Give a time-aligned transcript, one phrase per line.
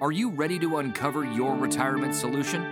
[0.00, 2.62] Are you ready to uncover your retirement solution?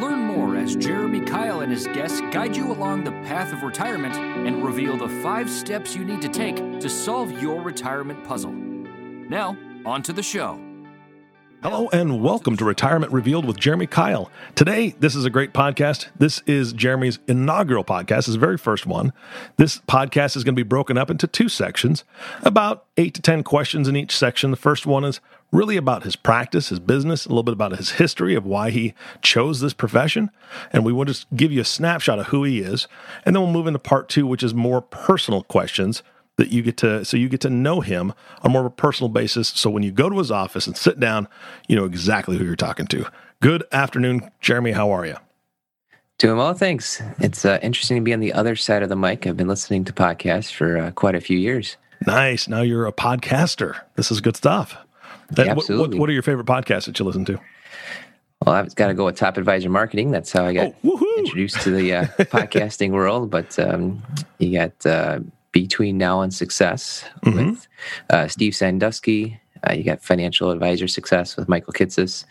[0.00, 4.16] Learn more as Jeremy Keil and his guests guide you along the path of retirement
[4.16, 8.52] and reveal the five steps you need to take to solve your retirement puzzle.
[8.52, 9.54] Now,
[9.84, 10.58] on to the show.
[11.60, 14.30] Hello and welcome to Retirement Revealed with Jeremy Keil.
[14.54, 16.06] Today, this is a great podcast.
[16.16, 19.12] This is Jeremy's inaugural podcast, his very first one.
[19.56, 22.04] This podcast is going to be broken up into two sections,
[22.44, 24.52] about eight to 10 questions in each section.
[24.52, 25.20] The first one is
[25.52, 28.94] really about his practice, his business, a little bit about his history of why he
[29.22, 30.30] chose this profession.
[30.72, 32.86] And we will just give you a snapshot of who he is.
[33.24, 36.02] And then we'll move into part two, which is more personal questions
[36.36, 39.08] that you get to so you get to know him on more of a personal
[39.08, 39.48] basis.
[39.48, 41.28] So when you go to his office and sit down
[41.66, 43.06] you know exactly who you're talking to.
[43.40, 44.72] Good afternoon jeremy.
[44.72, 45.16] How are you?
[46.18, 47.02] Doing well thanks.
[47.18, 49.26] It's uh, interesting to be on the other side of the mic.
[49.26, 51.76] I've been listening to podcasts for uh, quite a few years.
[52.06, 52.46] Nice.
[52.46, 53.80] Now you're a podcaster.
[53.96, 54.76] This is good stuff
[55.30, 55.98] that, yeah, absolutely.
[55.98, 57.40] What, what, are your favorite podcasts that you listen to
[58.44, 60.10] well, I've got to go with Top Advisor Marketing.
[60.10, 63.30] That's how I got oh, introduced to the uh, podcasting world.
[63.30, 64.02] But um,
[64.38, 67.50] you got uh, between now and success mm-hmm.
[67.50, 67.68] with
[68.10, 69.38] uh, Steve Sanduski.
[69.68, 72.24] Uh, you got financial advisor success with Michael Kitces.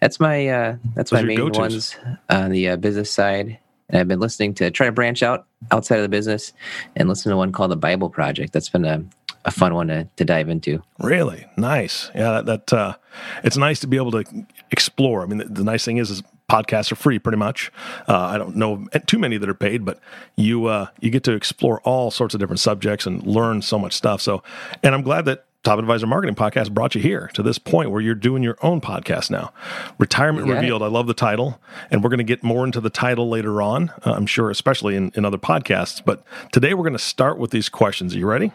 [0.00, 1.58] That's my uh, that's Those my main go-tos.
[1.58, 1.96] ones
[2.28, 3.58] on the uh, business side.
[3.88, 6.52] And I've been listening to try to branch out outside of the business
[6.96, 8.52] and listen to one called the Bible Project.
[8.52, 9.02] That's been a,
[9.44, 10.82] a fun one to, to dive into.
[10.98, 12.10] Really nice.
[12.14, 12.94] Yeah, that, that uh,
[13.42, 14.24] it's nice to be able to
[14.70, 15.22] explore.
[15.22, 17.70] I mean, the, the nice thing is, is podcasts are free pretty much.
[18.08, 19.98] Uh, I don't know too many that are paid, but
[20.36, 23.92] you uh, you get to explore all sorts of different subjects and learn so much
[23.92, 24.20] stuff.
[24.20, 24.42] So,
[24.82, 28.02] and I'm glad that Top Advisor Marketing Podcast brought you here to this point where
[28.02, 29.50] you're doing your own podcast now.
[29.98, 30.82] Retirement Revealed.
[30.82, 31.58] I love the title,
[31.90, 33.88] and we're going to get more into the title later on.
[34.04, 36.04] Uh, I'm sure, especially in, in other podcasts.
[36.04, 36.22] But
[36.52, 38.14] today we're going to start with these questions.
[38.14, 38.52] Are you ready?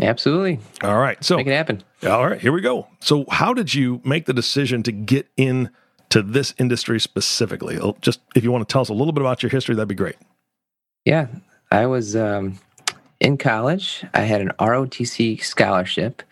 [0.00, 0.58] Absolutely.
[0.82, 1.22] All right.
[1.22, 1.82] So make it happen.
[2.06, 2.40] All right.
[2.40, 2.88] Here we go.
[3.00, 5.70] So, how did you make the decision to get in
[6.10, 7.78] to this industry specifically?
[8.00, 9.94] Just if you want to tell us a little bit about your history, that'd be
[9.94, 10.16] great.
[11.04, 11.26] Yeah,
[11.70, 12.58] I was um,
[13.20, 14.04] in college.
[14.14, 16.22] I had an ROTC scholarship,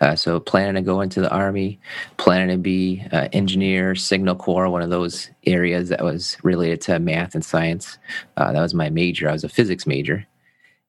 [0.00, 1.80] uh, so planning to go into the Army,
[2.16, 6.98] planning to be uh, engineer, Signal Corps, one of those areas that was related to
[7.00, 7.98] math and science.
[8.36, 9.28] Uh, that was my major.
[9.28, 10.26] I was a physics major.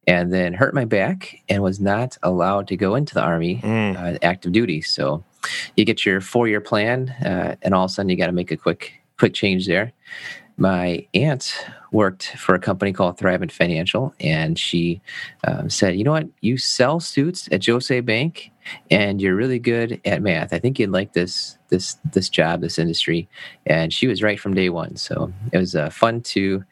[0.07, 3.97] And then hurt my back and was not allowed to go into the Army mm.
[3.97, 4.81] Uh, active duty.
[4.81, 5.23] So
[5.75, 8.31] you get your four year plan, uh, and all of a sudden you got to
[8.31, 9.91] make a quick quick change there.
[10.59, 11.53] My aunt
[11.91, 15.01] worked for a company called Thrivent Financial, and she
[15.45, 16.27] um, said, "You know what?
[16.41, 17.91] You sell suits at Jos.
[17.91, 17.99] A.
[17.99, 18.51] Bank,
[18.89, 20.53] and you're really good at math.
[20.53, 23.27] I think you'd like this this this job, this industry."
[23.67, 24.95] And she was right from day one.
[24.95, 26.63] So it was uh, fun to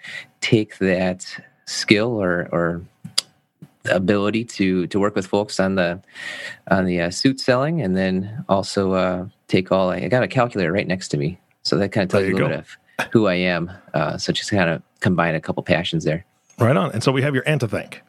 [0.41, 1.27] take that
[1.65, 2.81] skill or or
[3.89, 6.01] ability to to work with folks on the
[6.69, 9.89] on the uh, suit selling, and then also uh, take all.
[9.89, 12.35] I got a calculator right next to me, so that kind of tells you, you
[12.35, 12.55] a little go.
[12.55, 12.65] bit
[12.99, 13.71] of who I am.
[13.93, 16.25] Uh, so just kind of combine a couple passions there.
[16.59, 16.91] Right on.
[16.91, 18.01] And so we have your thank.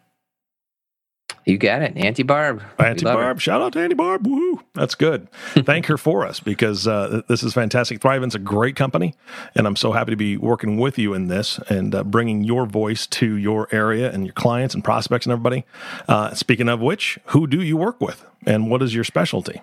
[1.46, 2.60] You got it, Auntie Barb.
[2.76, 4.26] Auntie Barb, shout out to Auntie Barb.
[4.26, 4.64] Woohoo!
[4.74, 5.30] That's good.
[5.54, 8.00] Thank her for us because uh, this is fantastic.
[8.00, 9.14] Thrivent's a great company,
[9.54, 12.66] and I'm so happy to be working with you in this and uh, bringing your
[12.66, 15.64] voice to your area and your clients and prospects and everybody.
[16.08, 19.62] Uh, speaking of which, who do you work with, and what is your specialty?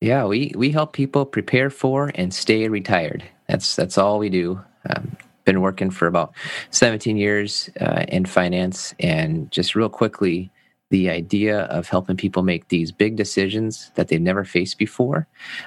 [0.00, 3.24] Yeah, we we help people prepare for and stay retired.
[3.46, 4.62] That's that's all we do.
[4.88, 6.32] Um, been working for about
[6.70, 10.50] 17 years uh, in finance, and just real quickly
[10.90, 15.26] the idea of helping people make these big decisions that they've never faced before,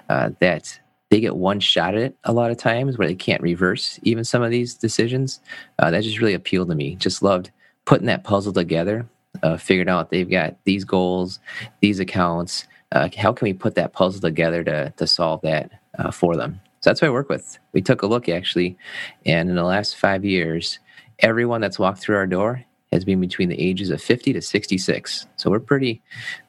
[0.09, 3.41] uh, that they get one shot at it a lot of times where they can't
[3.41, 5.41] reverse even some of these decisions.
[5.77, 6.95] Uh, that just really appealed to me.
[6.95, 7.51] Just loved
[7.85, 9.05] putting that puzzle together,
[9.43, 11.39] uh, figured out they've got these goals,
[11.81, 12.65] these accounts.
[12.93, 16.59] Uh, how can we put that puzzle together to, to solve that uh, for them?
[16.79, 17.59] So that's what I work with.
[17.73, 18.77] We took a look actually,
[19.25, 20.79] and in the last five years,
[21.19, 25.27] everyone that's walked through our door has been between the ages of 50 to 66.
[25.37, 26.01] So we're pretty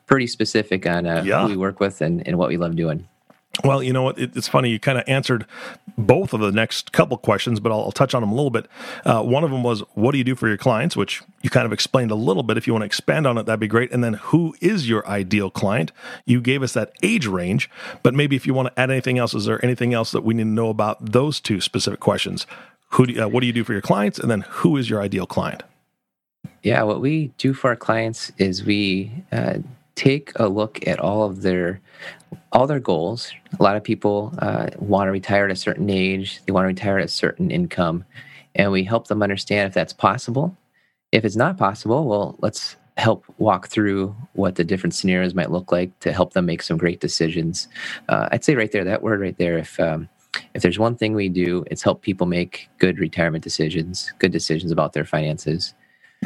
[0.07, 1.43] pretty specific on uh, yeah.
[1.43, 3.09] who we work with and, and what we love doing.
[3.65, 4.19] Well, you know what?
[4.19, 4.71] It's funny.
[4.71, 5.47] You kind of answered
[5.99, 8.67] both of the next couple questions, but I'll, I'll touch on them a little bit.
[9.05, 11.67] Uh, one of them was, "What do you do for your clients?" Which you kind
[11.67, 12.57] of explained a little bit.
[12.57, 13.93] If you want to expand on it, that'd be great.
[13.93, 15.93] And then, who is your ideal client?
[16.25, 17.69] You gave us that age range,
[18.03, 20.33] but maybe if you want to add anything else, is there anything else that we
[20.33, 22.47] need to know about those two specific questions?
[22.93, 23.05] Who?
[23.05, 24.19] Do you, uh, what do you do for your clients?
[24.19, 25.63] And then, who is your ideal client?
[26.63, 29.59] Yeah, what we do for our clients is we uh,
[29.97, 31.81] take a look at all of their
[32.53, 33.33] all their goals.
[33.59, 36.41] A lot of people uh, want to retire at a certain age.
[36.47, 38.05] They want to retire at a certain income,
[38.55, 40.57] and we help them understand if that's possible.
[41.11, 45.73] If it's not possible, well, let's help walk through what the different scenarios might look
[45.73, 47.67] like to help them make some great decisions.
[48.09, 50.09] Uh, I'd say right there, that word right there, if um,
[50.55, 54.71] if there's one thing we do, it's help people make good retirement decisions, good decisions
[54.71, 55.75] about their finances.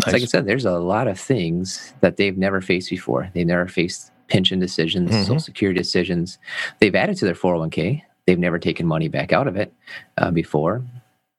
[0.04, 0.12] Nice.
[0.12, 3.30] Like I said, there's a lot of things that they've never faced before.
[3.32, 5.22] They've never faced pension decisions, mm-hmm.
[5.22, 6.38] social security decisions.
[6.80, 8.02] They've added to their 401k.
[8.26, 9.72] They've never taken money back out of it
[10.18, 10.84] uh, before.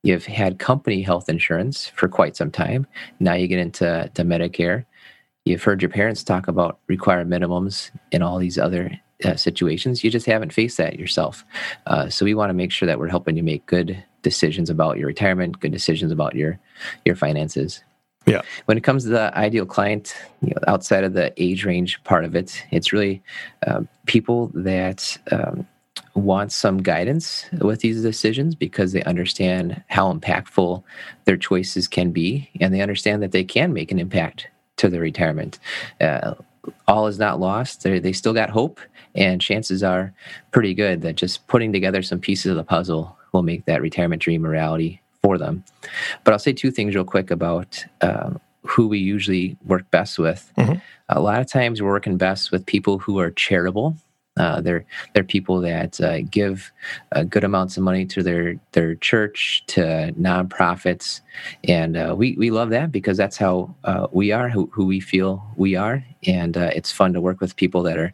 [0.04, 2.88] You've had company health insurance for quite some time.
[3.20, 4.86] Now you get into to Medicare.
[5.46, 8.92] You've heard your parents talk about required minimums and all these other
[9.24, 10.04] uh, situations.
[10.04, 11.44] You just haven't faced that yourself.
[11.88, 14.98] Uh, so we want to make sure that we're helping you make good decisions about
[14.98, 16.60] your retirement, good decisions about your
[17.06, 17.84] your finances.
[18.28, 18.42] Yeah.
[18.66, 22.26] When it comes to the ideal client, you know, outside of the age range part
[22.26, 23.24] of it, it's really
[23.66, 25.66] uh, people that um,
[26.14, 30.84] want some guidance with these decisions because they understand how impactful
[31.24, 35.02] their choices can be, and they understand that they can make an impact to their
[35.02, 35.58] retirement.
[36.02, 36.34] Uh,
[36.90, 37.84] all is not lost.
[37.84, 38.82] They're, they still got hope,
[39.16, 40.14] and chances are
[40.52, 44.22] pretty good that just putting together some pieces of the puzzle will make that retirement
[44.22, 45.62] dream a reality for them.
[46.24, 50.42] But I'll say two things real quick about um, who we usually work best with.
[50.58, 50.78] Mm-hmm.
[51.10, 53.98] A lot of times we're working best with people who are charitable.
[54.38, 56.72] Uh, they're they're people that uh, give
[57.12, 61.22] uh, good amounts of money to their their church to nonprofits,
[61.64, 65.00] and uh, we we love that because that's how uh, we are, who, who we
[65.02, 68.14] feel we are, and uh, it's fun to work with people that are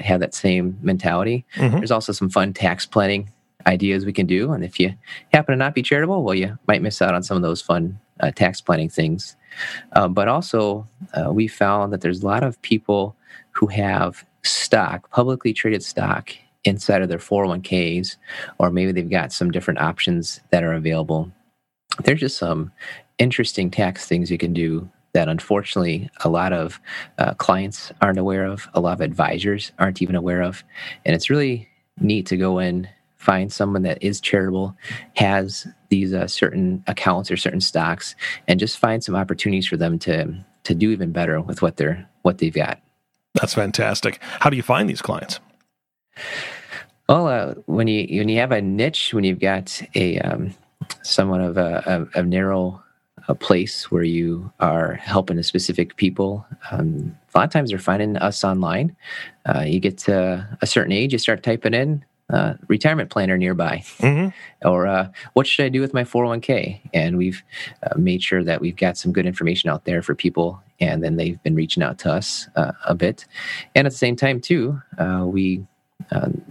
[0.00, 1.44] have that same mentality.
[1.56, 1.76] Mm-hmm.
[1.76, 3.28] There's also some fun tax planning
[3.66, 4.52] ideas we can do.
[4.52, 4.94] And if you
[5.32, 7.98] happen to not be charitable, well, you might miss out on some of those fun
[8.20, 9.36] uh, tax planning things.
[9.92, 13.16] Uh, but also, uh, we found that there's a lot of people
[13.52, 16.30] who have stock, publicly traded stock,
[16.64, 18.16] inside of their 401ks,
[18.58, 21.30] or maybe they've got some different options that are available.
[22.04, 22.72] There's just some
[23.18, 26.80] interesting tax things you can do that unfortunately a lot of
[27.18, 30.62] uh, clients aren't aware of, a lot of advisors aren't even aware of.
[31.04, 31.68] And it's really
[31.98, 32.88] neat to go in
[33.20, 34.74] find someone that is charitable,
[35.14, 38.16] has these uh, certain accounts or certain stocks,
[38.48, 40.34] and just find some opportunities for them to
[40.64, 42.80] to do even better with what they're what they've got.
[43.34, 44.18] That's fantastic.
[44.22, 45.38] How do you find these clients?
[47.08, 50.54] Well, uh, when you when you have a niche, when you've got a um,
[51.02, 52.82] somewhat of a, a, a narrow
[53.28, 56.44] a place where you are helping a specific people.
[56.70, 58.96] Um, a lot of times they're finding us online.
[59.46, 62.02] Uh, you get to a certain age, you start typing in
[62.32, 63.82] uh, retirement planner nearby.
[63.98, 64.68] Mm-hmm.
[64.68, 67.42] or uh, what should i do with my 401k and we've
[67.82, 71.16] uh, made sure that we've got some good information out there for people and then
[71.16, 73.26] they've been reaching out to us uh, a bit.
[73.74, 75.64] And at the same time too uh, we
[76.10, 76.42] um,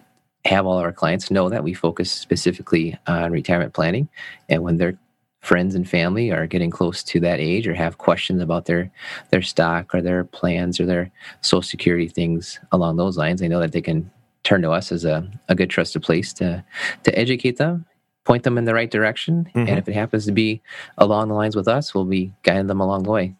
[0.45, 4.07] have all our clients know that we focus specifically on retirement planning.
[4.47, 4.97] And when their
[5.41, 8.91] friends and family are getting close to that age or have questions about their
[9.31, 11.09] their stock or their plans or their
[11.41, 14.11] social security things along those lines they know that they can
[14.43, 16.63] turn to us as a, a good trusted place to
[17.03, 17.85] to educate them
[18.25, 19.67] point them in the right direction mm-hmm.
[19.67, 20.61] and if it happens to be
[20.97, 23.35] along the lines with us we'll be guiding them along the way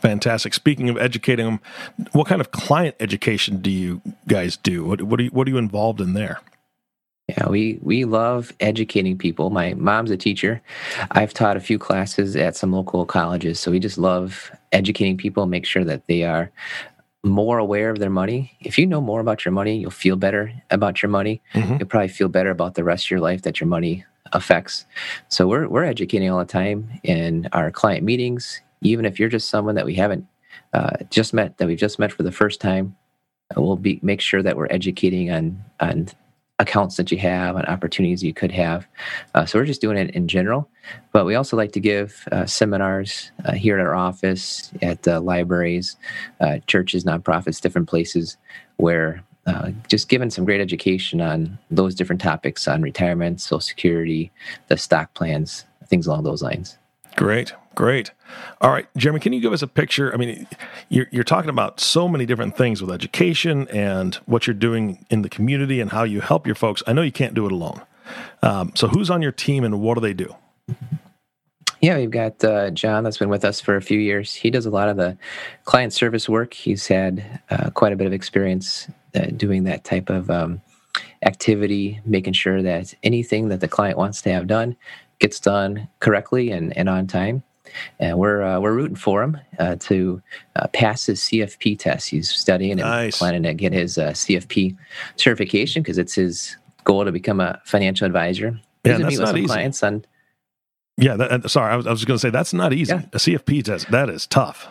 [0.00, 1.60] fantastic speaking of educating them
[2.12, 5.50] what kind of client education do you guys do what, what are you what are
[5.50, 6.40] you involved in there
[7.38, 9.50] yeah, we we love educating people.
[9.50, 10.60] My mom's a teacher.
[11.12, 15.46] I've taught a few classes at some local colleges, so we just love educating people,
[15.46, 16.50] make sure that they are
[17.22, 18.56] more aware of their money.
[18.60, 21.42] If you know more about your money, you'll feel better about your money.
[21.54, 21.76] Mm-hmm.
[21.78, 24.86] You'll probably feel better about the rest of your life that your money affects.
[25.28, 28.62] So we're we're educating all the time in our client meetings.
[28.82, 30.26] Even if you're just someone that we haven't
[30.72, 32.96] uh, just met, that we've just met for the first time,
[33.56, 36.08] we'll be make sure that we're educating on on
[36.60, 38.86] accounts that you have and opportunities you could have.
[39.34, 40.68] Uh, so we're just doing it in general,
[41.12, 45.96] but we also like to give uh, seminars uh, here at our office, at libraries,
[46.40, 48.36] uh, churches, nonprofits, different places
[48.76, 54.30] where uh, just giving some great education on those different topics on retirement, social security,
[54.68, 56.76] the stock plans, things along those lines.
[57.20, 58.12] Great, great.
[58.62, 60.10] All right, Jeremy, can you give us a picture?
[60.10, 60.48] I mean,
[60.88, 65.20] you're, you're talking about so many different things with education and what you're doing in
[65.20, 66.82] the community and how you help your folks.
[66.86, 67.82] I know you can't do it alone.
[68.42, 70.34] Um, so, who's on your team and what do they do?
[71.82, 74.32] Yeah, we've got uh, John that's been with us for a few years.
[74.32, 75.18] He does a lot of the
[75.64, 76.54] client service work.
[76.54, 80.62] He's had uh, quite a bit of experience uh, doing that type of um,
[81.22, 84.74] activity, making sure that anything that the client wants to have done
[85.20, 87.42] gets done correctly and, and on time.
[88.00, 90.20] And we're uh, we're rooting for him uh, to
[90.56, 92.08] uh, pass his CFP test.
[92.08, 93.18] He's studying and nice.
[93.18, 94.76] planning to get his uh, CFP
[95.14, 98.58] certification because it's his goal to become a financial advisor.
[98.84, 99.46] Yeah, that's not easy.
[99.46, 100.04] Clients on,
[100.96, 102.92] yeah, that, sorry, I was, I was going to say that's not easy.
[102.92, 103.02] Yeah.
[103.12, 104.68] A CFP test that is tough.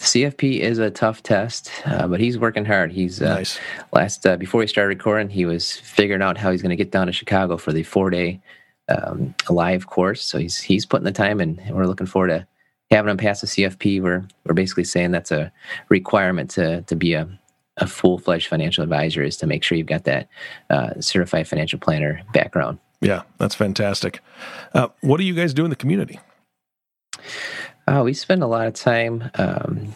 [0.00, 2.90] CFP is a tough test, uh, but he's working hard.
[2.90, 3.58] He's uh, nice.
[3.92, 6.90] last uh, before we started recording, he was figuring out how he's going to get
[6.90, 8.40] down to Chicago for the four day
[8.90, 10.24] um, live course.
[10.24, 12.46] So he's he's putting the time in, and we're looking forward to
[12.90, 14.02] having him pass the CFP.
[14.02, 15.52] We're we're basically saying that's a
[15.88, 17.28] requirement to to be a
[17.76, 20.28] a full fledged financial advisor is to make sure you've got that
[20.68, 22.78] uh, certified financial planner background.
[23.00, 24.20] Yeah, that's fantastic.
[24.74, 26.20] Uh, what do you guys do in the community?
[27.86, 29.30] Uh, we spend a lot of time.
[29.34, 29.94] Um,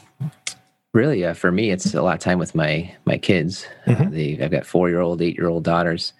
[0.94, 3.66] really, uh, for me, it's a lot of time with my my kids.
[3.86, 4.10] Mm-hmm.
[4.10, 6.14] They, I've got four year old, eight year old daughters.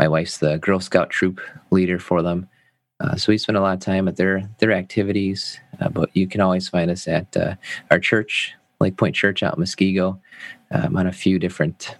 [0.00, 2.48] My wife's the Girl Scout troop leader for them.
[3.00, 5.60] Uh, so we spend a lot of time at their their activities.
[5.78, 7.54] Uh, but you can always find us at uh,
[7.90, 10.18] our church, Lake Point Church out in Muskego.
[10.70, 11.96] Um, on a few different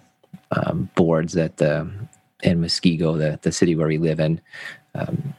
[0.49, 1.87] um, boards at the
[2.41, 4.41] in Muskego, the the city where we live in.
[4.95, 5.35] Um,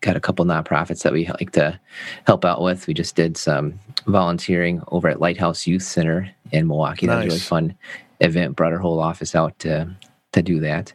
[0.00, 1.78] got a couple nonprofits that we like to
[2.26, 2.86] help out with.
[2.86, 7.08] We just did some volunteering over at Lighthouse Youth Center in Milwaukee.
[7.08, 7.14] Nice.
[7.14, 7.74] That was a really fun
[8.20, 8.56] event.
[8.56, 9.94] Brought our whole office out to
[10.32, 10.94] to do that.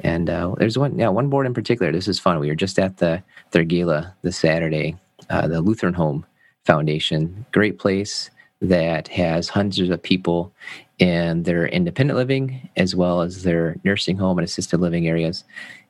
[0.00, 1.90] And uh, there's one, yeah, one board in particular.
[1.90, 2.38] This is fun.
[2.38, 3.22] We were just at the
[3.52, 4.96] their gala this Saturday.
[5.30, 6.24] Uh, the Lutheran Home
[6.64, 10.52] Foundation, great place that has hundreds of people
[10.98, 15.44] in their independent living as well as their nursing home and assisted living areas.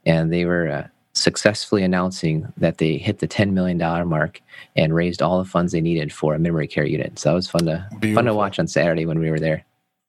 [0.04, 4.40] And they were uh, successfully announcing that they hit the $10 million mark
[4.74, 7.18] and raised all the funds they needed for a memory care unit.
[7.18, 8.14] So that was fun to Beautiful.
[8.14, 9.64] fun to watch on Saturday when we were there.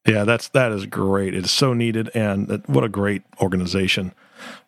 [0.07, 1.33] Yeah, that's that is great.
[1.33, 4.13] It is so needed, and what a great organization.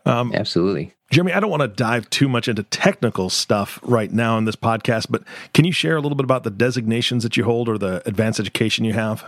[0.06, 1.32] Um, Absolutely, Jeremy.
[1.32, 5.08] I don't want to dive too much into technical stuff right now in this podcast,
[5.10, 8.02] but can you share a little bit about the designations that you hold or the
[8.06, 9.24] advanced education you have?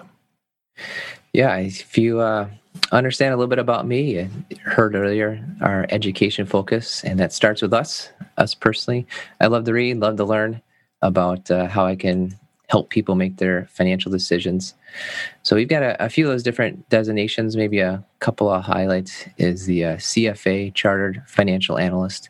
[1.31, 2.49] Yeah, if you uh,
[2.91, 7.61] understand a little bit about me, you heard earlier our education focus, and that starts
[7.61, 9.07] with us, us personally.
[9.39, 10.61] I love to read, love to learn
[11.01, 12.37] about uh, how I can
[12.71, 14.73] help people make their financial decisions.
[15.43, 17.57] So we've got a, a, few of those different designations.
[17.57, 22.29] Maybe a couple of highlights is the uh, CFA Chartered Financial Analyst,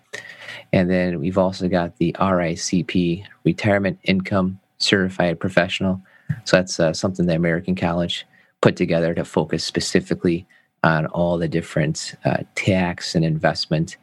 [0.74, 6.02] and then we've also got the RICP Retirement Income Certified Professional.
[6.46, 8.26] So that's uh, something that American College
[8.62, 10.48] put together to focus specifically
[10.84, 13.98] on all the different uh, tax and investment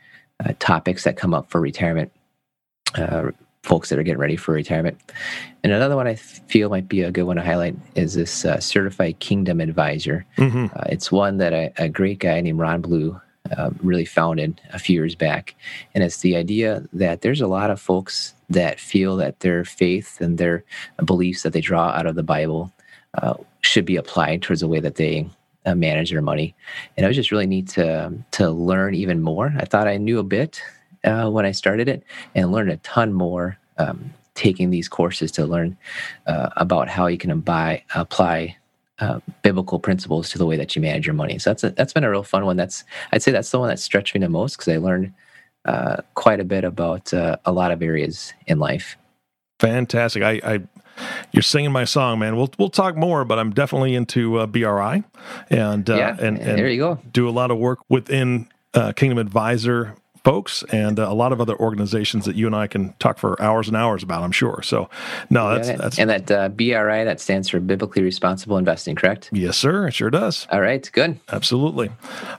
[0.45, 2.13] uh, topics that come up for retirement
[2.95, 3.33] uh,
[3.69, 4.99] folks that are getting ready for retirement.
[5.63, 8.59] And another one I feel might be a good one to highlight is this uh,
[8.61, 10.25] Certified Kingdom Advisor.
[10.39, 10.67] Mm-hmm.
[10.75, 13.21] Uh, it's one that a, a, great guy named Ron Blue
[13.55, 15.55] uh, really founded a few years back.
[15.95, 20.19] And it's the idea that there's a lot of folks that feel that their faith
[20.19, 20.65] and their
[21.05, 22.73] beliefs that they draw out of the Bible
[23.21, 25.29] uh, should be applied towards the way that they
[25.67, 26.55] uh, manage their money.
[26.97, 29.53] And it was just really neat to to learn even more.
[29.59, 30.63] I thought I knew a bit
[31.09, 35.47] uh, when I started it, and learned a ton more um, taking these courses to
[35.47, 35.77] learn
[36.27, 38.57] uh, about how you can buy, apply
[39.01, 41.39] uh, biblical principles to the way that you manage your money.
[41.39, 42.57] So that's a, that's been a real fun one.
[42.57, 45.13] That's I'd say that's the one that stretched me the most because I learned
[45.65, 48.97] uh, quite a bit about uh, a lot of areas in life.
[49.61, 50.23] Fantastic.
[50.23, 50.61] I, I
[51.33, 52.37] you're singing my song, man.
[52.37, 55.05] We'll we'll talk more, but I'm definitely into uh, BRI,
[55.51, 56.99] and uh, yeah, and, and there you go.
[57.13, 61.41] Do a lot of work within uh, Kingdom Advisor folks and uh, a lot of
[61.41, 64.23] other organizations that you and I can talk for hours and hours about.
[64.23, 64.63] I'm sure.
[64.63, 64.89] So,
[65.31, 69.31] no, that's that's and that uh, BRI that stands for Biblically Responsible Investing, correct?
[69.33, 69.89] Yes, sir.
[69.89, 70.47] It sure does.
[70.51, 71.19] All right, good.
[71.31, 71.91] Absolutely.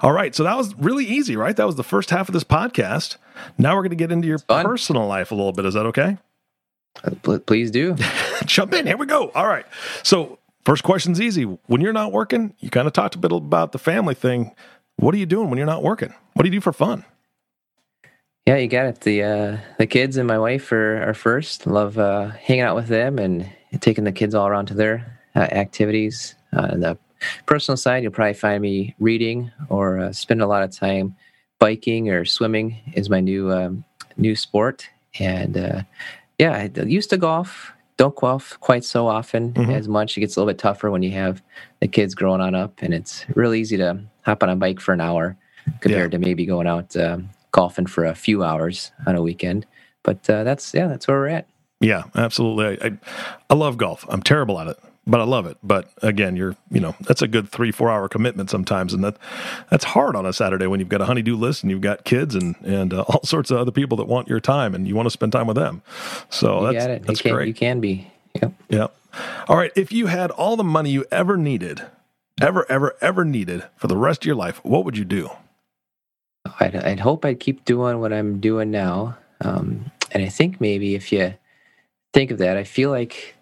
[0.02, 0.36] All right.
[0.36, 1.56] So that was really easy, right?
[1.56, 3.18] That was the first half of this podcast.
[3.58, 5.66] Now we're going to get into your personal life a little bit.
[5.66, 6.18] Is that okay?
[7.46, 7.96] Please do.
[8.46, 8.88] Jump in.
[8.88, 9.32] Here we go.
[9.36, 9.66] All right.
[10.04, 11.44] So, first question's easy.
[11.44, 14.54] When you're not working, you kind of talked a bit about the family thing.
[14.98, 16.14] What are you doing when you're not working?
[16.34, 17.06] What do you do for fun?
[18.50, 19.02] Yeah, you got it.
[19.02, 21.68] The uh, the kids and my wife are, are first.
[21.68, 23.48] Love uh, hanging out with them and
[23.80, 26.34] taking the kids all around to their uh, activities.
[26.52, 26.98] Uh, the
[27.46, 31.16] personal side, you'll probably find me reading or uh, spend a lot of time
[31.60, 32.76] biking or swimming.
[32.96, 33.84] Is my new um,
[34.18, 34.90] new sport,
[35.20, 35.84] and uh,
[36.40, 37.72] yeah, I used to golf.
[37.98, 39.70] Don't golf quite so often mm-hmm.
[39.74, 40.18] as much.
[40.18, 41.44] It gets a little bit tougher when you have
[41.82, 44.94] the kids growing on up, and it's really easy to hop on a bike for
[44.94, 45.38] an hour
[45.82, 46.18] compared yeah.
[46.18, 47.30] to maybe going out um,
[47.60, 49.66] golfing for a few hours on a weekend.
[50.04, 51.46] But uh, that's yeah, that's where we're at.
[51.82, 52.80] Yeah, absolutely.
[52.82, 52.98] I, I,
[53.50, 54.06] I love golf.
[54.08, 55.58] I'm terrible at it, but I love it.
[55.62, 59.18] But again, you're you know that's a good three four hour commitment sometimes, and that
[59.70, 62.34] that's hard on a Saturday when you've got a honeydew list and you've got kids
[62.34, 65.08] and and uh, all sorts of other people that want your time and you want
[65.08, 65.82] to spend time with them.
[66.30, 67.48] So you that's that's you can, great.
[67.50, 68.10] You can be.
[68.42, 68.54] Yep.
[68.70, 68.96] Yep.
[69.50, 69.74] All right.
[69.76, 71.86] If you had all the money you ever needed,
[72.42, 75.30] ever ever ever needed for the rest of your life, what would you do?
[76.60, 79.18] I'd, I'd hope I'd keep doing what I'm doing now.
[79.42, 81.34] Um, and I think maybe if you
[82.14, 83.36] think of that, I feel like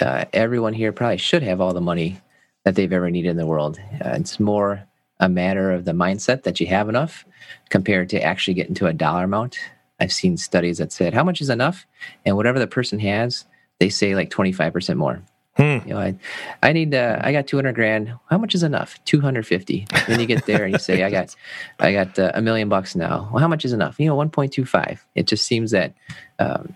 [0.00, 2.20] uh, everyone here probably should have all the money
[2.64, 3.78] that they've ever needed in the world.
[4.04, 4.84] Uh, it's more
[5.20, 7.24] a matter of the mindset that you have enough
[7.70, 9.58] compared to actually getting to a dollar amount.
[10.00, 11.86] I've seen studies that said how much is enough,
[12.24, 13.44] and whatever the person has,
[13.80, 15.22] they say like 25% more.
[15.60, 15.86] Hmm.
[15.86, 16.14] You know, I,
[16.62, 18.14] I need, uh, I got 200 grand.
[18.30, 18.98] How much is enough?
[19.04, 19.86] 250.
[20.08, 21.36] Then you get there and you say, I got,
[21.78, 23.28] I got uh, a million bucks now.
[23.30, 24.00] Well, how much is enough?
[24.00, 25.00] You know, 1.25.
[25.14, 25.92] It just seems that,
[26.38, 26.74] um,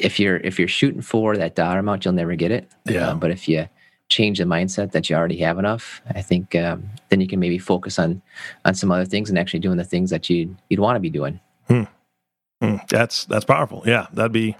[0.00, 2.68] if you're, if you're shooting for that dollar amount, you'll never get it.
[2.86, 3.10] Yeah.
[3.10, 3.68] Um, but if you
[4.08, 7.58] change the mindset that you already have enough, I think, um, then you can maybe
[7.58, 8.20] focus on,
[8.64, 11.10] on some other things and actually doing the things that you you'd want to be
[11.10, 11.38] doing.
[11.68, 11.84] Hmm.
[12.60, 12.76] Hmm.
[12.88, 13.84] That's, that's powerful.
[13.86, 14.08] Yeah.
[14.12, 14.56] That'd be,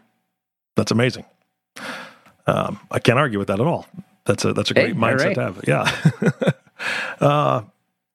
[0.77, 1.25] that's amazing.
[2.47, 3.87] Um, I can't argue with that at all.
[4.27, 5.35] That's a that's a great hey, mindset right.
[5.35, 5.65] to have.
[5.67, 6.53] Yeah.
[7.21, 7.63] uh,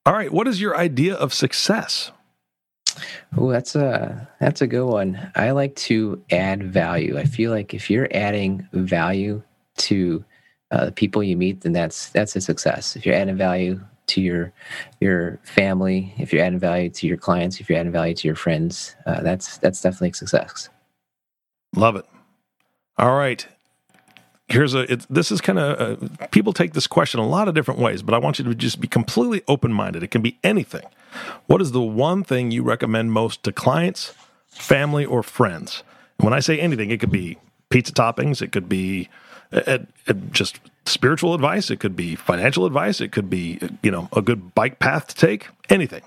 [0.06, 0.32] all right.
[0.32, 2.12] What is your idea of success?
[3.38, 5.32] Oh, that's a that's a good one.
[5.36, 7.18] I like to add value.
[7.18, 9.44] I feel like if you're adding value
[9.78, 10.26] to
[10.72, 12.96] uh, the people you meet, then that's that's a success.
[12.96, 14.52] If you're adding value to your
[15.00, 18.36] your family, if you're adding value to your clients, if you're adding value to your
[18.36, 20.70] friends, uh, that's that's definitely a success.
[21.76, 22.06] Love it.
[22.98, 23.48] All right
[24.50, 27.54] here's a it, this is kind of uh, people take this question a lot of
[27.54, 30.04] different ways but i want you to just be completely open-minded.
[30.04, 30.86] It can be anything.
[31.48, 34.14] What is the one thing you recommend most to clients
[34.48, 35.84] family or friends?
[36.18, 37.38] And when i say anything it could be
[37.70, 39.10] pizza toppings it could be
[40.32, 44.54] just spiritual advice it could be financial advice it could be you know a good
[44.56, 46.02] bike path to take anything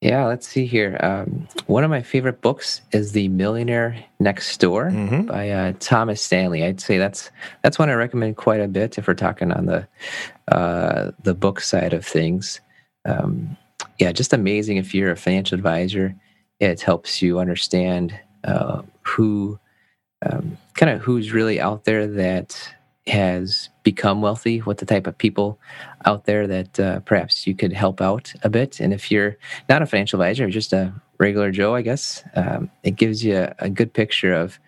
[0.00, 0.96] yeah, let's see here.
[1.00, 5.26] Um, one of my favorite books is The Millionaire Next Door mm-hmm.
[5.26, 6.64] by uh, Thomas Stanley.
[6.64, 7.30] I'd say that's
[7.62, 9.86] that's one I recommend quite a bit if we're talking on the
[10.48, 12.60] uh, the book side of things.
[13.04, 13.58] Um,
[13.98, 16.14] yeah, just amazing if you're a financial advisor.
[16.60, 19.58] It helps you understand uh, who
[20.22, 22.74] um, kind of who's really out there that
[23.06, 25.58] has become wealthy, what the type of people
[26.06, 28.80] out there that uh, perhaps you could help out a bit.
[28.80, 29.36] And if you're
[29.68, 33.54] not a financial advisor, just a regular Joe, I guess, um, it gives you a,
[33.58, 34.58] a good picture of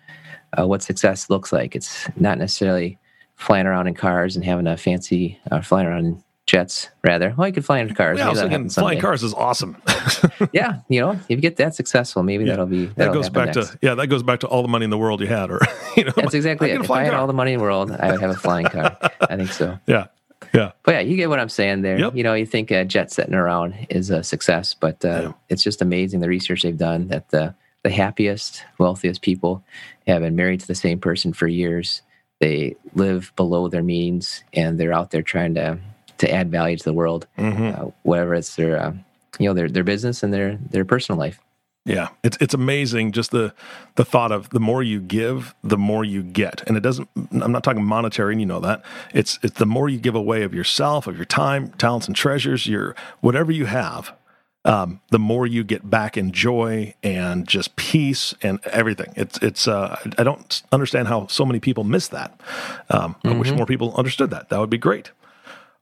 [0.57, 1.75] uh, what success looks like.
[1.75, 2.97] It's not necessarily
[3.35, 7.33] flying around in cars and having a fancy, uh, flying around jets rather.
[7.37, 8.19] Well, you could fly in cars.
[8.19, 9.81] Yeah, I flying cars is awesome.
[10.51, 12.51] yeah, you know, if you get that successful, maybe yeah.
[12.51, 13.71] that'll be that'll that goes back next.
[13.71, 15.59] to yeah, that goes back to all the money in the world you had, or
[15.97, 16.81] you know, that's exactly it.
[16.81, 17.21] If I had car.
[17.21, 18.97] all the money in the world, I would have a flying car.
[19.21, 19.79] I think so.
[19.87, 20.07] Yeah.
[20.53, 20.71] Yeah.
[20.83, 21.97] But yeah, you get what I'm saying there.
[21.97, 22.15] Yep.
[22.15, 25.31] You know, you think a jet setting around is a success, but uh, yeah.
[25.49, 29.61] it's just amazing the research they've done that the the happiest, wealthiest people
[30.07, 32.01] have been married to the same person for years.
[32.39, 35.77] They live below their means and they're out there trying to
[36.19, 37.81] to add value to the world, mm-hmm.
[37.81, 38.93] uh, whatever it's their uh,
[39.39, 41.39] you know their their business and their their personal life.
[41.85, 43.53] Yeah, it's it's amazing just the
[43.95, 47.09] the thought of the more you give, the more you get, and it doesn't.
[47.31, 48.83] I'm not talking monetary, and you know that.
[49.13, 52.67] It's it's the more you give away of yourself, of your time, talents, and treasures,
[52.67, 54.13] your whatever you have.
[54.65, 59.11] Um, the more you get back in joy and just peace and everything.
[59.17, 59.67] It's it's.
[59.67, 62.39] Uh, I don't understand how so many people miss that.
[62.89, 63.27] Um, mm-hmm.
[63.27, 63.57] I wish mm-hmm.
[63.57, 64.47] more people understood that.
[64.47, 65.11] That would be great.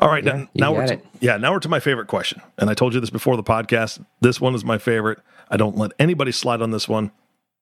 [0.01, 2.71] All right, yeah, now, now we're to, yeah now we're to my favorite question, and
[2.71, 4.03] I told you this before the podcast.
[4.19, 5.19] This one is my favorite.
[5.47, 7.11] I don't let anybody slide on this one.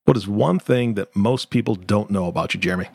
[0.06, 2.88] What is one thing that most people don't know about you, Jeremy?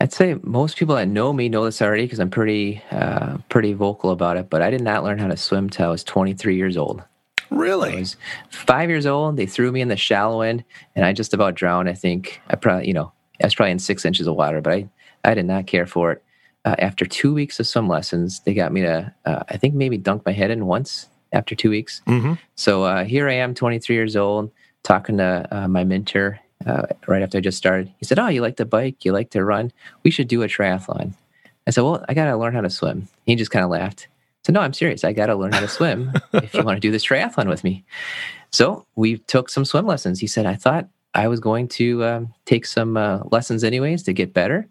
[0.00, 3.74] I'd say most people that know me know this already because I'm pretty uh, pretty
[3.74, 4.50] vocal about it.
[4.50, 7.00] But I did not learn how to swim till I was 23 years old.
[7.50, 7.92] Really?
[7.92, 8.16] I was
[8.50, 9.36] five years old.
[9.36, 10.64] They threw me in the shallow end,
[10.96, 11.88] and I just about drowned.
[11.88, 14.72] I think I probably, you know, I was probably in six inches of water, but
[14.72, 14.88] I
[15.22, 16.23] I did not care for it
[16.64, 19.98] uh, after two weeks of swim lessons, they got me to, uh, I think, maybe
[19.98, 22.00] dunk my head in once after two weeks.
[22.06, 22.34] Mm-hmm.
[22.54, 24.50] So uh, here I am, 23 years old,
[24.82, 27.92] talking to uh, my mentor uh, right after I just started.
[27.98, 29.04] He said, Oh, you like to bike?
[29.04, 29.72] You like to run?
[30.02, 31.12] We should do a triathlon.
[31.66, 33.08] I said, Well, I got to learn how to swim.
[33.26, 34.08] He just kind of laughed.
[34.44, 35.04] So no, I'm serious.
[35.04, 37.64] I got to learn how to swim if you want to do this triathlon with
[37.64, 37.84] me.
[38.52, 40.20] So we took some swim lessons.
[40.20, 44.12] He said, I thought I was going to um, take some uh, lessons anyways to
[44.12, 44.68] get better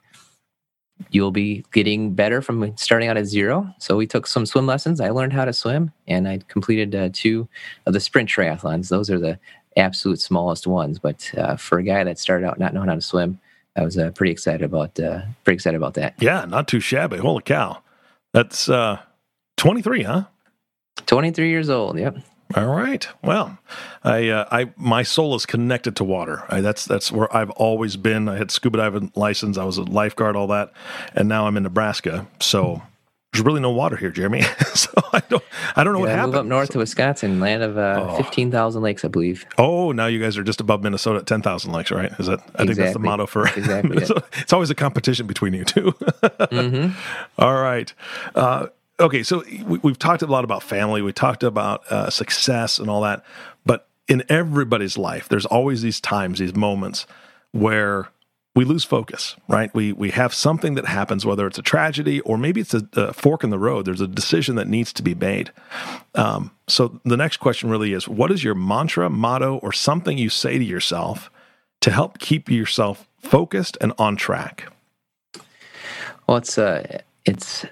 [1.12, 3.74] you'll be getting better from starting out at zero.
[3.80, 5.00] So we took some swim lessons.
[5.00, 7.48] I learned how to swim, and I completed uh, two
[7.86, 8.90] of the sprint triathlons.
[8.90, 9.40] Those are the
[9.78, 11.00] absolute smallest ones.
[11.00, 13.40] But uh, for a guy that started out not knowing how to swim,
[13.76, 16.16] I was uh, pretty excited about uh, pretty excited about that.
[16.20, 17.18] Yeah, not too shabby.
[17.18, 17.82] Holy cow!
[18.34, 19.00] That's uh,
[19.58, 20.24] 23, huh?
[21.06, 21.98] 23 years old.
[21.98, 22.18] Yep.
[22.56, 23.08] All right.
[23.24, 23.58] Well,
[24.04, 26.44] I, uh, I, my soul is connected to water.
[26.50, 28.30] I, that's that's where I've always been.
[28.30, 29.58] I had scuba diving license.
[29.58, 30.72] I was a lifeguard, all that,
[31.16, 32.28] and now I'm in Nebraska.
[32.40, 32.84] So,
[33.32, 34.42] there's really no water here, Jeremy.
[34.76, 35.44] so I don't
[35.76, 36.34] I don't know what Yeah, happened.
[36.34, 38.18] move up north to Wisconsin, land of uh, Oh.
[38.18, 39.46] 15,000 lakes, I believe.
[39.58, 42.12] Oh, now you guys are just above Minnesota at 10,000 lakes, right?
[42.20, 44.12] Is that I think that's the motto for Exactly it.
[44.38, 45.92] It's always a competition between you two.
[46.52, 46.90] hmm
[47.40, 47.92] All right.
[48.36, 48.68] Uh,
[49.00, 51.02] okay, so we, we've talked a lot about family.
[51.02, 53.24] We talked about uh, success and all that.
[53.66, 57.06] But in everybody's life, there's always these times, these moments
[57.52, 58.10] where
[58.56, 59.74] we lose focus, right?
[59.74, 63.14] We we have something that happens, whether it's a tragedy or maybe it's a, a
[63.14, 63.86] fork in the road.
[63.86, 65.52] There's a decision that needs to be made.
[66.14, 70.30] Um, so the next question really is: What is your mantra, motto, or something you
[70.30, 71.32] say to yourself
[71.82, 74.72] to help keep yourself focused and on track?
[76.28, 77.66] Well, it's uh, it's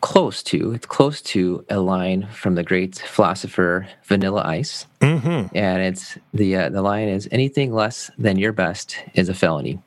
[0.00, 5.56] close to it's close to a line from the great philosopher Vanilla Ice, Mm-hmm.
[5.56, 9.78] and it's the uh, the line is anything less than your best is a felony.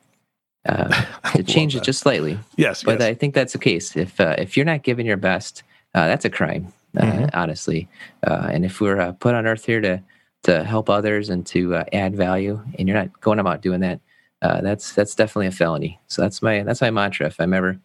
[0.68, 0.88] Uh,
[1.34, 3.08] to change it just slightly, Yes, but yes.
[3.08, 3.96] I think that's the case.
[3.96, 5.62] If uh, if you're not giving your best,
[5.94, 7.30] uh, that's a crime, uh, Mhm.
[7.34, 7.88] honestly.
[8.26, 10.00] Uh, and if we're uh, put on earth here to
[10.44, 14.00] to help others and to uh, add value, and you're not going about doing that,
[14.40, 15.98] uh, that's that's definitely a felony.
[16.08, 17.26] So that's my that's my mantra.
[17.26, 17.78] If I'm ever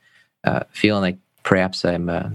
[0.43, 1.17] uh, feeling like
[1.47, 2.31] perhaps I'm uh,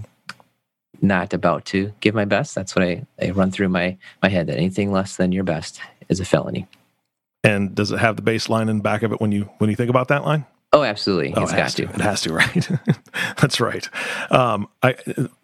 [0.99, 4.47] not about to give my best, that's what I, I run through my my head.
[4.47, 6.67] That anything less than your best is a felony.
[7.43, 9.75] And does it have the bass line in back of it when you when you
[9.75, 10.45] think about that line?
[10.71, 11.83] Oh, absolutely, Oh, it's it got has to.
[11.83, 12.69] It has to, right?
[13.39, 13.87] That's right.
[14.31, 14.95] Um, I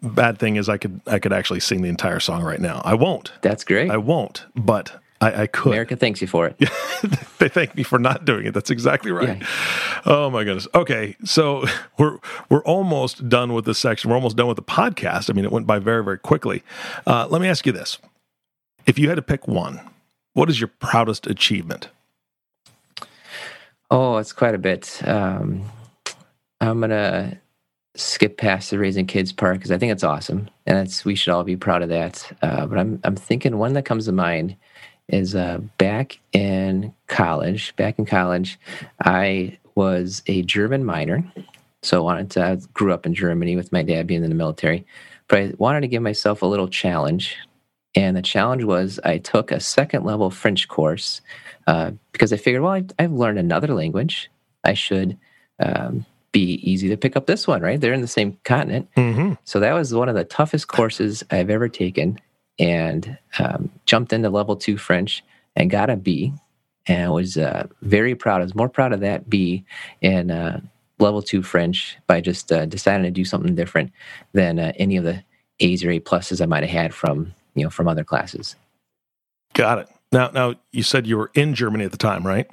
[0.02, 2.82] bad thing is I could I could actually sing the entire song right now.
[2.84, 3.30] I won't.
[3.42, 3.88] That's great.
[3.88, 4.46] I won't.
[4.56, 5.72] But I, I could.
[5.72, 6.58] America thanks you for it.
[7.38, 8.54] they thank me for not doing it.
[8.54, 9.42] That's exactly right.
[10.06, 10.66] Oh my goodness.
[10.74, 11.64] Okay, so
[11.98, 14.10] we're we're almost done with this section.
[14.10, 15.28] We're almost done with the podcast.
[15.28, 16.62] I mean, it went by very very quickly.
[17.06, 17.98] Uh, let me ask you this:
[18.86, 19.80] If you had to pick one,
[20.32, 21.88] what is your proudest achievement?
[23.90, 25.06] Oh, it's quite a bit.
[25.06, 25.64] Um,
[26.62, 27.38] I'm gonna
[27.94, 31.34] skip past the raising kids part because I think it's awesome, and it's we should
[31.34, 32.38] all be proud of that.
[32.40, 34.56] Uh, but I'm I'm thinking one that comes to mind
[35.12, 37.74] is uh, back in college.
[37.76, 38.58] Back in college,
[39.04, 41.24] I was a German minor,
[41.82, 42.44] so I wanted to.
[42.44, 44.86] I grew up in Germany with my dad being in the military,
[45.28, 47.36] but I wanted to give myself a little challenge.
[47.96, 51.20] And the challenge was I took a second level French course
[51.66, 54.30] uh, because I figured, well, I, I've learned another language.
[54.62, 55.18] I should
[55.58, 57.80] um, be easy to pick up this one, right?
[57.80, 58.88] They're in the same continent.
[58.96, 59.34] Mm-hmm.
[59.44, 62.20] So that was one of the toughest courses I've ever taken
[62.58, 65.24] and um, jumped into level two French
[65.56, 66.32] and got a B
[66.86, 68.40] and was uh, very proud.
[68.40, 69.64] I was more proud of that B
[70.00, 70.60] in uh,
[70.98, 73.92] level two French by just uh, deciding to do something different
[74.32, 75.22] than uh, any of the
[75.60, 78.56] A's or A pluses I might have had from, you know, from other classes.
[79.54, 79.88] Got it.
[80.12, 82.50] Now, now you said you were in Germany at the time, right?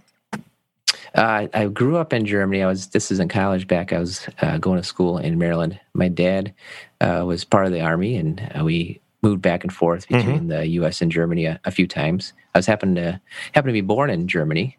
[1.16, 2.62] Uh, I grew up in Germany.
[2.62, 3.92] I was this is in college back.
[3.94, 5.80] I was uh, going to school in Maryland.
[5.94, 6.54] My dad
[7.02, 11.02] uh, was part of the army, and we moved back and forth between the U.S.
[11.02, 12.34] and Germany a, a few times.
[12.56, 13.20] I was happened to
[13.54, 14.78] happen to be born in Germany,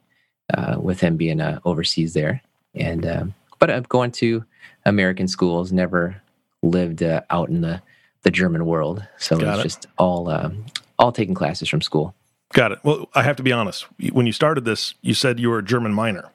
[0.54, 2.40] uh, with him being uh, overseas there,
[2.74, 4.44] and um, but I'm going to
[4.86, 5.70] American schools.
[5.72, 6.20] Never
[6.62, 7.82] lived uh, out in the
[8.22, 9.62] the German world, so Got it's it.
[9.64, 10.64] just all um,
[10.98, 12.14] all taking classes from school.
[12.54, 12.78] Got it.
[12.82, 13.86] Well, I have to be honest.
[14.12, 16.30] When you started this, you said you were a German minor.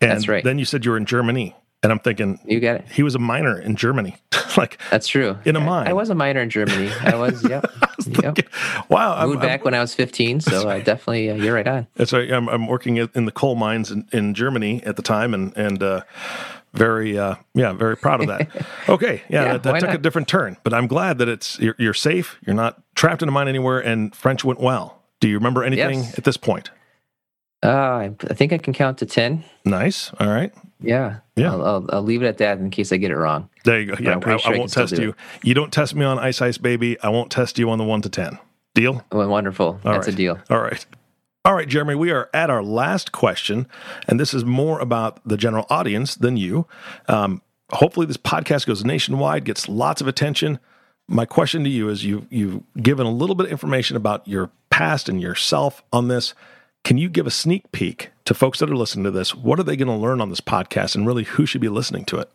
[0.00, 0.44] And That's right.
[0.44, 1.54] Then you said you were in Germany.
[1.82, 2.86] And I'm thinking, You got it.
[2.90, 4.16] he was a minor in Germany.
[4.56, 5.38] like, That's true.
[5.44, 5.86] In a mine.
[5.86, 6.90] I was a minor in Germany.
[7.00, 7.44] I was.
[7.48, 7.66] Yep.
[8.22, 8.38] yep.
[8.88, 9.14] wow.
[9.16, 11.86] I'm, Moved I'm- back when I was 15, so I definitely uh, you're right on.
[11.94, 12.30] That's right.
[12.32, 15.82] I'm, I'm working in the coal mines in, in Germany at the time, and and
[15.82, 16.02] uh,
[16.72, 18.48] very uh, yeah, very proud of that.
[18.88, 21.74] Okay, yeah, Yeah, that, that took a different turn, but I'm glad that it's you're,
[21.78, 22.38] you're safe.
[22.46, 25.02] You're not trapped in a mine anywhere, and French went well.
[25.20, 26.16] Do you remember anything Yes.
[26.16, 26.70] at this point?
[27.62, 29.44] Uh, I, I think I can count to 10.
[29.64, 30.12] Nice.
[30.20, 30.52] All right.
[30.80, 31.18] Yeah.
[31.36, 31.52] Yeah.
[31.52, 33.48] I'll, I'll, I'll leave it at that in case I get it wrong.
[33.64, 33.96] There you go.
[34.00, 35.14] Yeah, I'm pretty sure I I won't can test you.
[35.42, 37.00] You don't test me on Ice Ice Baby.
[37.00, 38.38] I won't test you on the one to ten.
[38.74, 39.04] Deal.
[39.10, 39.66] Well, wonderful.
[39.66, 40.14] All That's right.
[40.14, 40.38] a deal.
[40.50, 40.84] All right.
[41.44, 43.66] All right, Jeremy, we are at our last question,
[44.06, 46.66] and this is more about the general audience than you.
[47.06, 50.58] Um, hopefully, this podcast goes nationwide, gets lots of attention.
[51.08, 54.50] My question to you is you, you've given a little bit of information about your
[54.68, 56.34] past and yourself on this.
[56.84, 59.34] Can you give a sneak peek to folks that are listening to this?
[59.34, 62.04] What are they going to learn on this podcast, and really who should be listening
[62.06, 62.30] to it?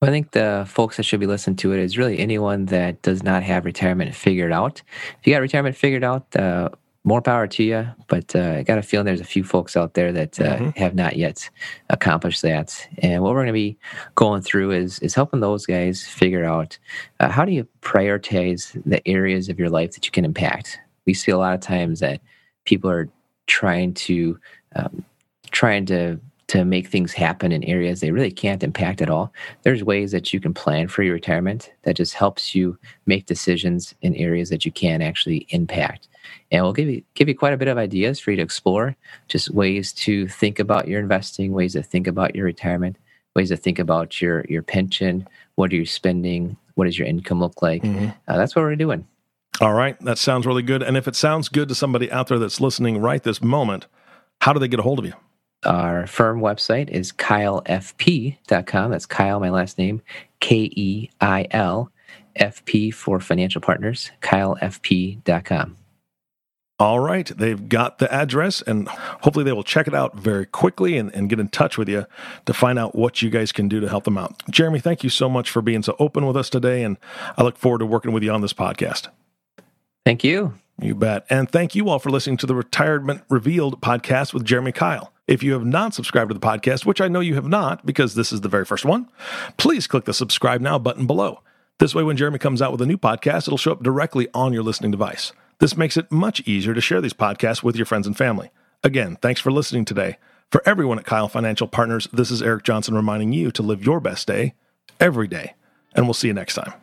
[0.00, 3.02] Well, I think the folks that should be listening to it is really anyone that
[3.02, 4.82] does not have retirement figured out.
[5.20, 6.70] If you got retirement figured out, uh,
[7.04, 7.86] more power to you.
[8.08, 10.76] But uh, I got a feeling there's a few folks out there that uh, Mhm.
[10.76, 11.48] have not yet
[11.88, 12.88] accomplished that.
[12.98, 13.78] And what we're going to be
[14.16, 16.78] going through is is helping those guys figure out
[17.20, 20.78] uh, how do you prioritize the areas of your life that you can impact.
[21.06, 22.20] We see a lot of times that
[22.64, 23.08] people are
[23.46, 24.38] trying to
[24.74, 25.04] um,
[25.50, 29.32] trying to to make things happen in areas they really can't impact at all.
[29.62, 33.94] There's ways that you can plan for your retirement that just helps you make decisions
[34.02, 36.06] in areas that you can actually impact.
[36.50, 38.96] And we'll give you give you quite a bit of ideas for you to explore,
[39.28, 42.96] just ways to think about your investing, ways to think about your retirement,
[43.34, 47.40] ways to think about your your pension, what are you spending, what does your income
[47.40, 47.82] look like.
[47.82, 48.08] Mm-hmm.
[48.28, 49.06] Uh, that's what we're doing.
[49.60, 50.82] All right, that sounds really good.
[50.82, 53.86] And if it sounds good to somebody out there that's listening right this moment,
[54.40, 55.14] how do they get a hold of you?
[55.64, 58.90] Our firm website is keilfp.com.
[58.90, 60.02] That's Keil, my last name,
[60.40, 61.90] K E I L
[62.36, 65.76] F P for financial partners, keilfp.com.
[66.78, 67.26] All right.
[67.26, 71.30] They've got the address, and hopefully they will check it out very quickly and, and,
[71.30, 72.04] get in touch with you
[72.44, 74.42] to find out what you guys can do to help them out.
[74.50, 76.98] Jeremy, thank you so much for being so open with us today, and
[77.38, 79.08] I look forward to working with you on this podcast.
[80.06, 80.54] Thank you.
[80.80, 81.26] You bet.
[81.28, 85.08] And thank you all for listening to the Retirement Revealed podcast with Jeremy Keil.
[85.26, 88.14] If you have not subscribed to the podcast, which I know you have not because
[88.14, 89.08] this is the very first one,
[89.56, 91.42] please click the subscribe now button below.
[91.80, 94.52] This way, when Jeremy comes out with a new podcast, it'll show up directly on
[94.52, 95.32] your listening device.
[95.58, 98.52] This makes it much easier to share these podcasts with your friends and family.
[98.84, 100.18] Again, thanks for listening today.
[100.52, 103.98] For everyone at Keil Financial Partners, this is Eric Johnson reminding you to live your
[103.98, 104.54] best day
[105.00, 105.54] every day.
[105.96, 106.74] And we'll see you next time.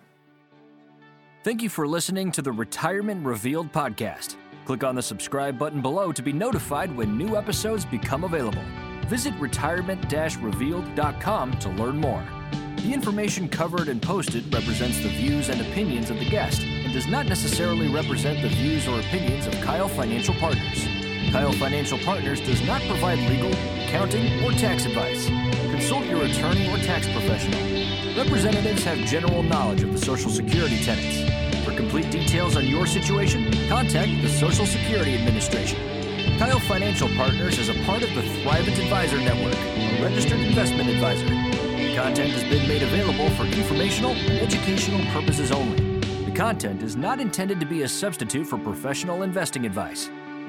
[1.44, 4.38] Thank you for listening to the Retirement Revealed podcast.
[4.64, 8.64] Click on the subscribe button below to be notified when new episodes become available.
[9.10, 12.26] Visit retirement revealed.com to learn more.
[12.78, 17.08] The information covered and posted represents the views and opinions of the guest and does
[17.08, 21.03] not necessarily represent the views or opinions of Keil Financial Partners.
[21.34, 23.52] Keil Financial Partners does not provide legal,
[23.86, 25.26] accounting, or tax advice.
[25.72, 27.60] Consult your attorney or tax professional.
[28.16, 31.28] Representatives have general knowledge of the Social Security tenets.
[31.66, 35.80] For complete details on your situation, contact the Social Security Administration.
[36.38, 41.26] Keil Financial Partners is a part of the Thrivent Advisor Network, a registered investment advisor.
[41.96, 47.60] Content has been made available for informational educational purposes only The content is not intended
[47.60, 50.12] to be a substitute for professional investing advice.